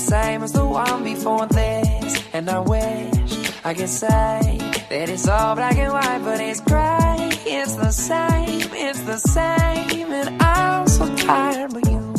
[0.00, 2.22] same as the one before this.
[2.32, 4.58] And I wish I could say
[4.88, 7.30] that it's all black and white, but it's gray.
[7.44, 12.14] It's the same, it's the same, and I'm so tired of you.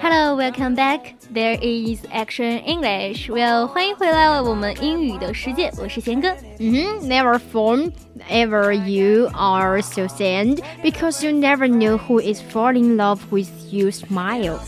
[0.00, 1.14] Hello, welcome back.
[1.30, 3.28] There is Action English.
[3.28, 6.28] Well, 欢迎回来我们英语的世界，我是贤哥。
[6.58, 7.92] 嗯哼，Never form
[8.30, 13.50] ever you are so sad because you never know who is falling in love with
[13.70, 14.58] you smile.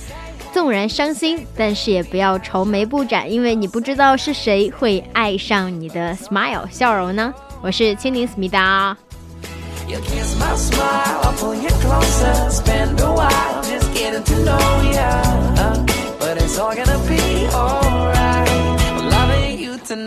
[0.56, 7.34] 纵然伤心，但是也不要愁眉不展，因为你不知道是谁会爱上你的 smile 笑容呢。
[7.62, 8.96] 我是青柠思密达。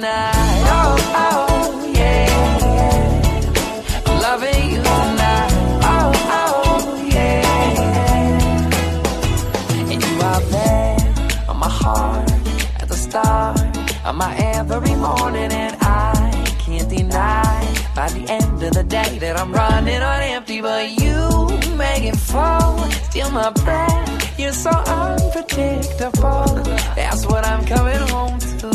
[0.00, 0.17] my
[18.88, 20.60] day that I'm running on empty.
[20.60, 22.78] But you make it fall,
[23.10, 24.38] steal my breath.
[24.38, 26.62] You're so unpredictable.
[26.96, 28.70] That's what I'm coming home to.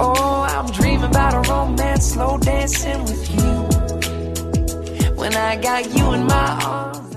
[0.00, 5.14] Oh, I'm dreaming about a romance, slow dancing with you.
[5.16, 7.07] When I got you in my arms.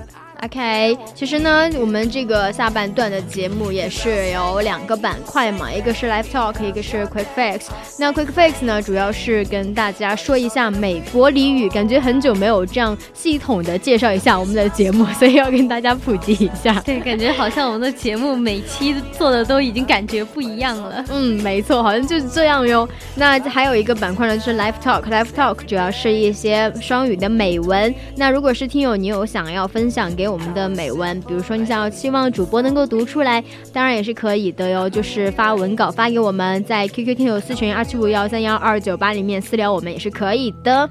[0.44, 7.66] OK，其实呢，我们这个下半段的节目也是有两个板块嘛，一个是 Live Talk，一个是 Quick Fix。
[7.96, 16.74] 那 Quick Fix 呢，主要是跟大家说一下美国俚语，感觉很久没有这样系统的介绍一下我们的节目，所以要跟大家普及一下。
[16.84, 21.04] 对，感觉好像我们的节目每期做的都已经感觉不一样了。
[21.10, 22.88] 嗯，没错，好像就是这样哟。
[23.14, 27.94] 那还有一个板块呢，就是 Live Talk，Live Talk 主要是一些双语的美文。
[28.16, 34.88] 那如果是听友你有想要分享给我我们的美文，比如说你想要期望主播能够读出来，当然也是可以的哟。
[34.88, 40.88] 就是发文稿发给我们，在 QQ 听友私群二七五幺三幺二九八里面私聊我们也是可以的。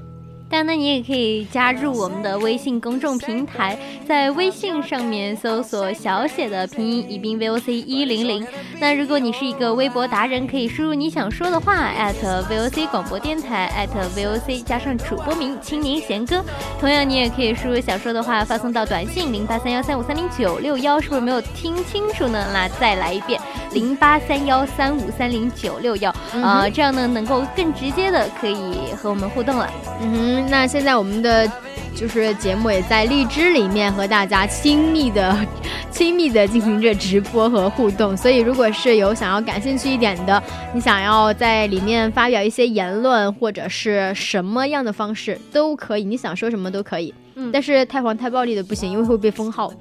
[0.51, 8.45] 当然，你也可以加入我们的微信公众平台，在微信上面搜索小写的拼音宜宾 VOC 一零零。
[8.78, 11.90] 那如果你是一个微博达人，可以输入你想说的话
[12.22, 16.44] @VOC 广播电台 @VOC 加上主播名青柠贤哥。
[16.81, 22.45] 同样，你也可以输入想说的话发送到短信零八三幺三五三零九六幺，是不是没有听清楚呢？
[22.51, 23.40] 那再来一遍
[23.72, 26.13] 零八三幺三五三零九六幺，
[26.44, 29.72] 啊，这样呢能够更直接的可以和我们互动了。
[30.01, 30.41] 嗯哼。
[30.50, 31.50] 那现在我们的
[31.96, 35.35] 就是节目也在荔枝里面和大家亲密的、
[35.91, 40.41] 亲密的进行着直播和互动，所以如果是有想要感兴趣一点的，
[40.74, 47.13] 你想要在里面发表一些言论或者是什么样的方式都可以，你想说什么都可以。
[47.52, 49.72] 但是太黄太暴力的不行，因为会被封号。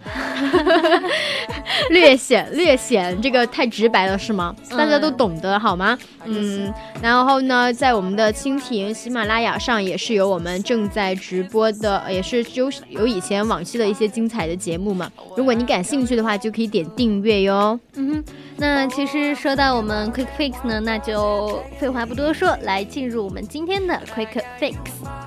[1.90, 4.54] 略 显略显，这个太直白了是吗？
[4.70, 5.98] 大家都懂得好吗？
[6.24, 6.72] 嗯，
[7.02, 15.10] 然后呢，在我们的蜻蜓、喜马拉雅上也是有我们正在直播的，也是有有以前往期的一些精彩的节目嘛。
[15.36, 17.78] 如果你感兴趣的话，就可以点订阅哟。
[17.94, 18.24] 嗯哼，
[18.56, 24.74] 那其实说到我们 Quick Fix 呢，那就废话不多说，来进入我们今天的 Quick Fix。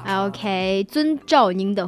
[0.06, 1.88] OK，遵照您的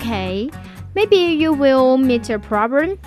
[0.00, 0.48] Okay,
[0.94, 2.98] maybe you will meet a problem.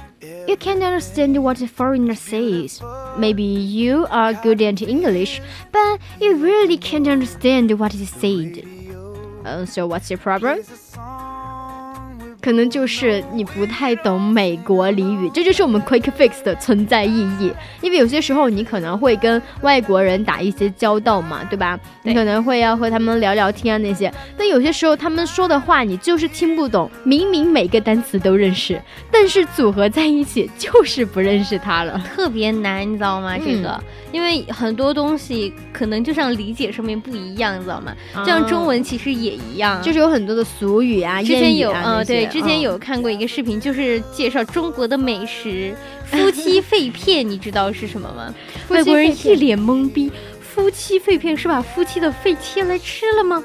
[0.48, 2.84] you can't understand what the foreigner says.
[3.18, 5.42] Maybe you are good at English,
[5.72, 8.63] but you really can't understand what he said.
[9.44, 10.60] Uh, so what's your problem?
[12.44, 17.54] 可能就是你不太懂美国俚语，这就是我们 Quick Fix 的存在意义。
[17.80, 21.80] 因为有些时候你可能会跟外国人打一些交道嘛，对吧？
[22.01, 28.78] 你可能会要和他们聊聊天啊那些，但有些时候他们说的话你就是听不懂，明明每个单词都认识，
[29.10, 33.38] 但是组合在一起就是不认识它了，特别难，你知道吗？
[33.38, 33.81] 这个，
[34.12, 37.96] 因为很多东西可能就像理解上面不一样，你知道吗？
[38.18, 42.32] 就像中文其实也一样，就是有很多的俗语啊、之前有呃对。
[42.33, 45.75] 之前有看过一个视频，就是介绍中国的美食，
[46.09, 48.33] 夫妻肺片，你知道是什么吗？
[48.69, 53.44] 外国人一脸懵逼，夫妻肺片是把夫妻的肺切来吃了吗？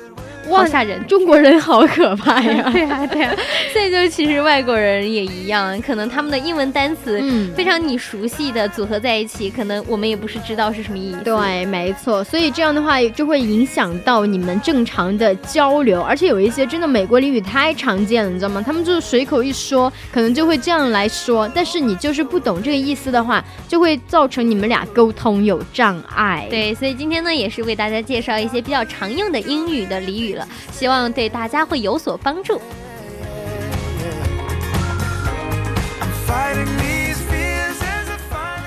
[0.57, 1.05] 好吓人！
[1.07, 2.69] 中国人好可怕呀！
[2.73, 3.35] 对啊，对啊。
[3.73, 7.23] 所以就其实外国人也一样，可能他们的英文单词
[7.55, 11.19] 非常你熟悉的组合在一起，可能我们也不是知道是什么意思。
[11.25, 12.23] 对，没错。
[12.25, 18.63] 所以这样的话就会影响到你们正常的交流，而且有一些真的美国俚语太常见了，你知道吗？
[18.65, 26.47] 他们就是随口一说，可能就会这样来说，但是你就是不懂这个意思的话，就会造成你们俩沟通有障碍。
[26.49, 30.38] 对，所以今天呢，也是为大家介绍一些比较常用的英语的俚语。
[30.73, 32.61] 希望对大家会有所帮助。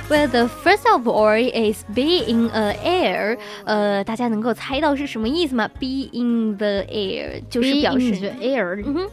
[0.10, 3.38] Well, the first of all is be in a air。
[3.64, 8.84] 呃，大家能够猜到是什么意思吗？Be in the air 就是表示 air。
[8.86, 9.10] 嗯哼。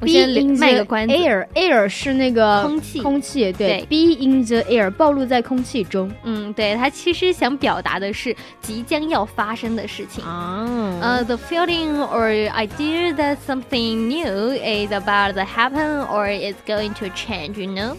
[0.00, 10.66] 我先卖个关子，air air 是那个空气，空气对，be in the air 暴露在空气中，嗯，对，它其实想表达的是即将要发生的事情啊，
[11.00, 17.66] 呃，the feeling or idea that something new is about to happen or is going to change，you
[17.66, 17.96] know，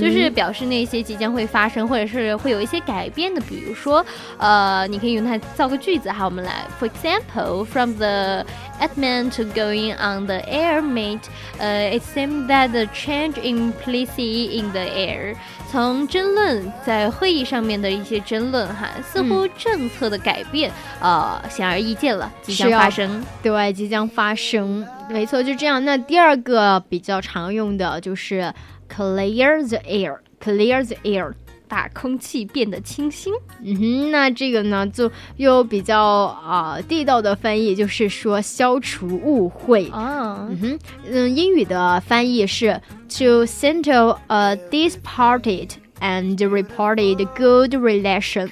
[0.00, 4.04] 就是表示那些即将会发生或者是会有一些改变的，比如说，
[4.38, 8.44] 呃，你可以用它造个句子哈，我们来，for example，from the
[8.80, 11.20] admin to going on the air mate。
[11.58, 15.34] 呃，it seemed that the change implicit in the air，
[15.70, 23.24] 从争论在会议上面的一些争论哈，似乎政策的改变呃显而易见了，即将发生。
[23.42, 25.84] 对，即将发生，没错，就这样。
[25.84, 28.52] 那第二个比较常用的就是
[28.88, 31.32] clear the air，clear the air。
[31.72, 33.32] 把空气变得清新。
[33.64, 39.86] 嗯哼，那这个呢，就又比较啊地道的翻译，就是说消除误会。
[39.86, 40.78] 啊，嗯哼，
[41.10, 42.78] 嗯，英语的翻译是
[43.08, 45.70] to settle a disparted
[46.00, 48.50] and reported good relation。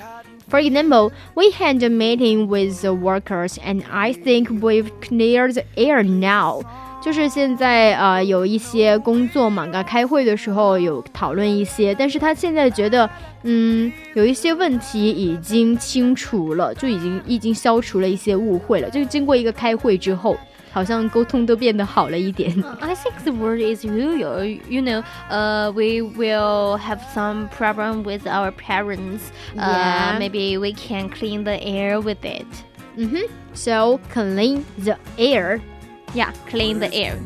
[0.50, 5.62] For example, we had a meeting with the workers, and I think we've cleared the
[5.76, 6.62] air now.
[7.00, 13.08] 就是现在呃有一些工作嘛，刚开会的时候有讨论一些，但是他现在觉得
[13.42, 20.36] 嗯有一些问题已经清楚了，就已经已经消除了一些误会了，就经过一个开会之后，
[20.71, 22.51] 好像沟通都变得好了一点。
[22.81, 24.15] I think the word is you
[24.69, 31.09] you know uh we will have some problem with our parents uh maybe we can
[31.09, 32.45] clean the air with it.
[32.97, 35.59] 嗯哼，so clean the air.
[36.13, 37.17] Yeah, clean the air.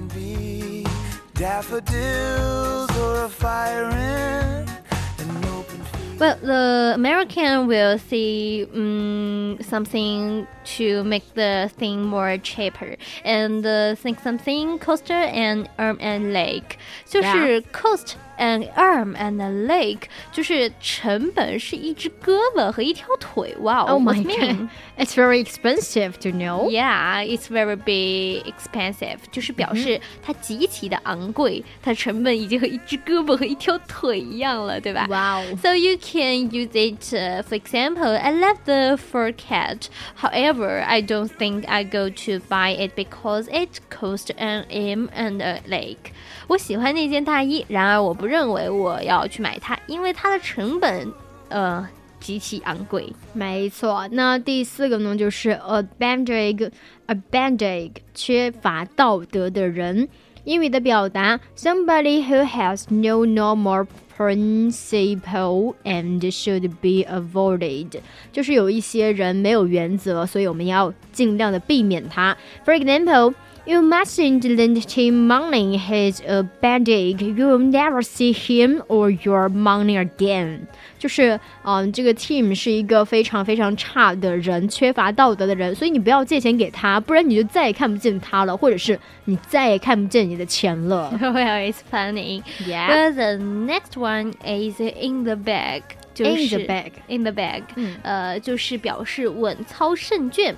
[6.17, 10.47] well, the American will see um, something
[10.77, 16.63] to make the thing more cheaper and uh, think something coaster and arm and leg，
[17.05, 20.00] 就是 cost an arm and a leg，
[20.32, 23.56] 就是成本是一只胳膊和一条腿。
[23.60, 26.70] 哇，Oh my god, it's very expensive to know.
[26.70, 35.08] Yeah, it's very big expensive，就是表示它极其的昂贵，它成本已经和一只胳膊和一条腿一样了，对吧？
[35.10, 35.58] Wow.
[35.58, 37.14] So you can use it.
[37.14, 39.90] Uh, for example, I love the fur cat.
[40.22, 45.42] However, I don't think I go to buy it because it costs an arm and
[45.42, 45.98] a leg.
[46.47, 51.11] 我喜欢那件大衣，然而我不认为我要去买它，因为它的成本，
[51.49, 51.89] 呃，
[52.21, 53.11] 极其昂贵。
[53.33, 60.07] 没错，那第四个呢，就是 abandon，abandon，缺乏道德的人。
[60.45, 72.37] 英语的表达，somebody who has no normal principle and should be avoided，就是有一些人没有原则，所以我们要尽量的避免他。
[72.67, 73.33] For example。
[73.66, 75.78] You mustn't lend him money.
[75.78, 77.22] He's a bad egg.
[77.22, 80.62] You'll never see him or your money again.
[80.98, 91.14] 就是，嗯，这个 Tim 是一个非常非常差的人，缺乏道德的人，所以你不要借钱给他，不然你就再也看不见他了，或者是你再也看不见你的钱了。
[91.22, 92.42] well, it's funny.
[92.66, 92.88] Yeah.
[92.88, 95.84] Well, the next one is in the bag.
[96.16, 96.92] 就 In 是 the bag.
[97.08, 100.54] in the bag，嗯呃，就是表示稳操胜券。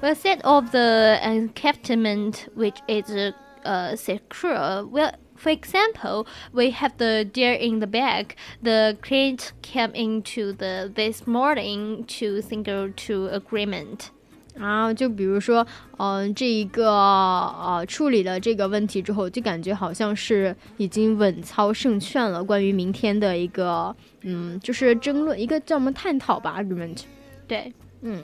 [0.00, 3.32] Well, set of the encampment which is
[3.64, 4.84] uh, secure.
[4.84, 8.36] Well, for example, we have the deer in the bag.
[8.62, 14.10] The crate came into the this morning to single to agreement.
[14.56, 15.66] 啊，就比如说，
[15.98, 22.44] 嗯、这一个呃处理了这个问题之后，就感觉好像是已经稳操胜券了。
[22.44, 27.00] 关于明天的一个，嗯，就是争论，一个叫什么探讨吧，argument。
[27.48, 28.22] 对，嗯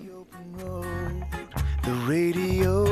[1.85, 2.85] The radio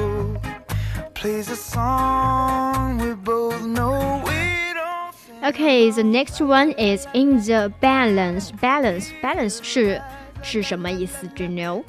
[1.14, 5.44] plays a song we both know we don't.
[5.44, 8.50] Okay, the next one is in the balance.
[8.60, 10.00] Balance, balance 是
[10.42, 11.26] 是什么意思？
[11.34, 11.84] Do you know?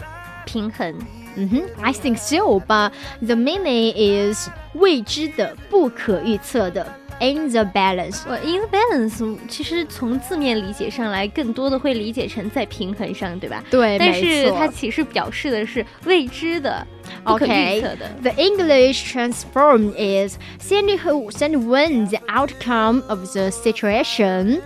[0.46, 1.00] 平衡。
[1.36, 6.86] 嗯哼，I think so, but the meaning is 未知的、不可预测的。
[7.22, 13.62] In the balance，我 in the balance 其实从字面理解上来，更多的会理解成在平衡上，对吧？
[13.70, 16.88] 对，但没错是它其实表示的是未知的、
[17.26, 18.10] 不可预 Okay, 测的。
[18.22, 24.62] the English transform is send who send when the outcome of the situation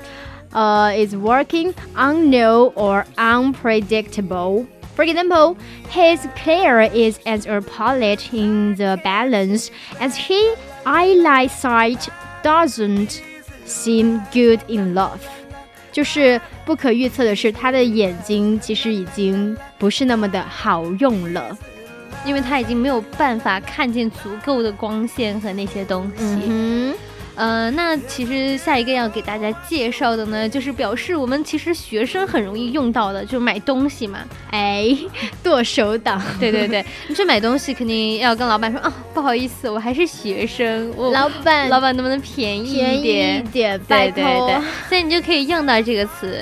[0.51, 4.67] uh, is working unknown or unpredictable.
[4.95, 5.57] For example,
[5.89, 12.07] his career is as a pilot in the balance as his eyesight
[12.48, 13.20] doesn't
[13.66, 15.20] seem good enough.
[15.92, 21.56] 就是不可预测的是，他的眼睛其实已经不是那么的好用了。
[22.24, 26.40] 因为他已经没有办法看见足够的光线和那些东西。
[26.46, 26.94] 嗯
[27.38, 34.18] 呃，那其实下一个要给大家介绍的呢，就是表示我们其实学生很容易用到的，就是买东西嘛。
[34.50, 34.88] 哎，
[35.40, 43.38] 剁手党， 对对对，你去买东西肯定要跟老板说啊，不好意思，我还是学生，我老板老板能不能便宜便宜一点？
[43.38, 44.48] 一点，拜对托。
[44.48, 46.36] 对对，所以你就可以用到这个词。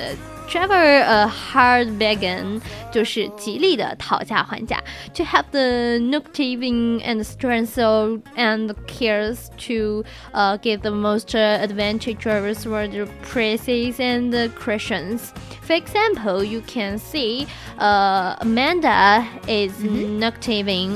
[0.48, 2.60] Trevor a hard bargain
[2.92, 4.82] 就是极力的讨价还价，
[5.14, 10.04] to have the initiative and strength of and cares to
[10.34, 15.32] uh, give the most uh, advantageous word prices and questions.
[15.62, 17.46] For example, you can see
[17.78, 20.20] uh, Amanda is mm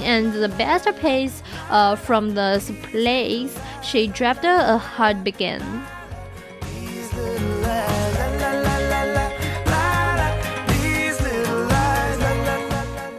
[0.05, 2.61] and the best place uh, from the
[2.93, 5.63] place she drafted a hard bargain.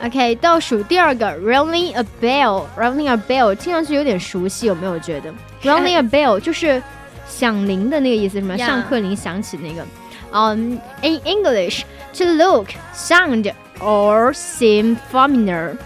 [0.04, 5.34] OK，倒数第二个，ringing a bell，ringing a bell，听上去有点熟悉，有没有觉得？
[5.64, 6.82] ringing a bell 就是
[7.28, 9.86] 响铃的那个意思，什么 Yeah 上课铃响起那个。
[10.32, 15.78] Um, in English, to look, sound, or seem familiar.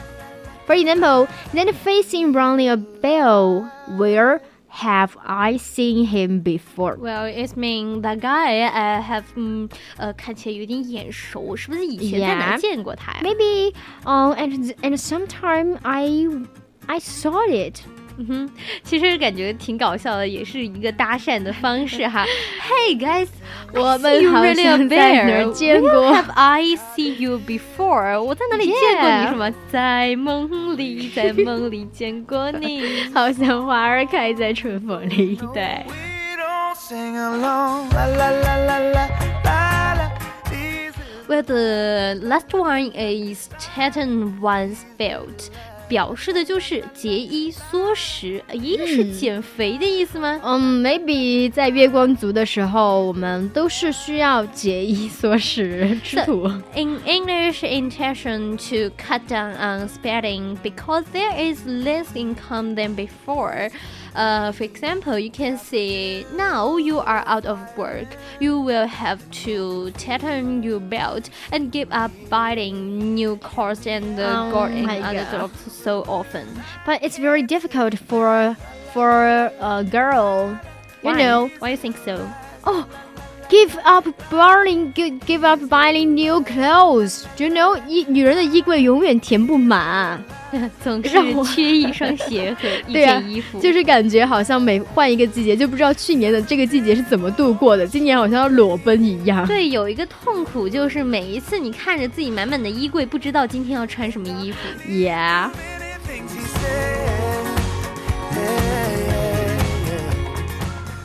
[0.66, 4.40] For example, then facing ringing a bell, where
[4.76, 6.96] have I seen him before?
[6.98, 9.68] Well, it means that guy I have 嗯
[9.98, 13.74] 呃看起来有点眼熟，是不是以前在哪 Yeah 见过他呀 Maybe,
[14.06, 16.26] um, and and sometime I
[16.88, 17.82] I saw it.
[18.19, 18.51] 嗯哼，
[18.83, 22.25] 其实感觉挺搞笑的，也是一个搭讪的方式哈。
[22.61, 23.29] Hey guys，
[23.75, 26.63] 我们好像在哪儿见过 have I
[26.95, 28.21] see you before？
[28.23, 29.27] 我在哪里见过你？
[29.29, 29.53] 什么？
[29.71, 32.85] 在梦里，在梦里见过你。
[33.13, 35.39] 好像花儿开在春风里。
[35.53, 35.85] 对。
[41.29, 45.51] Well, the last one is tighten one's belt，
[45.88, 48.42] 表示的就是节衣缩食。
[48.50, 50.40] 咦，是减肥的意思吗？
[50.42, 56.48] 嗯、m a y b e 在月光族的时候，我们都是需要节衣缩食，吃土。
[56.76, 63.70] In English, intention to cut down on spending because there is less income than before.
[64.14, 68.08] Uh, for example, you can say now you are out of work.
[68.42, 74.48] You will have to tighten your belt and give up buying new clothes and uh,
[74.48, 75.50] Oh going my other God.
[75.50, 76.46] jobs so often.
[76.86, 78.56] But it's very difficult for
[78.94, 80.58] for a girl.
[81.04, 81.22] You Why?
[81.22, 82.20] know, Why you think so?
[82.64, 82.86] oh,
[83.50, 87.26] give up buying give give up buying new clothes.
[87.38, 90.24] Do you know，衣女人的衣柜永远填不满。
[90.84, 93.58] 总是让我缺一双鞋和一对啊件衣服。
[93.62, 99.48] 就是感觉好像每换一个季节，就不知道去年的这个季节是怎么度过的，今年好像要裸奔一样。
[99.48, 104.58] 对，有一个痛苦就是每一次你看着自己满满的衣柜，不知道今天要穿什么衣服。
[104.90, 105.52] Yeah.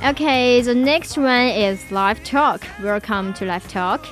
[0.04, 2.66] Okay, the next one is Live Talk.
[2.82, 4.06] Welcome to Live Talk.